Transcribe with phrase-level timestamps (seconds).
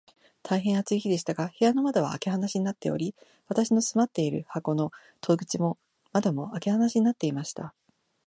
[0.41, 3.13] 大へん暑い日でしたが、部屋の窓は開け放しになっており、
[3.47, 5.77] 私の住まっている箱の戸口も
[6.11, 7.75] 窓も、開け放しになっていました。